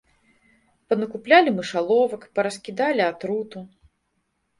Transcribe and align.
Панакуплялі 0.93 1.49
мышаловак, 1.59 2.23
параскідалі 2.39 3.01
атруту. 3.11 3.63